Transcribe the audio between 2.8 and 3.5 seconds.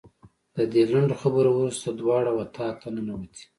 ته ننوتې.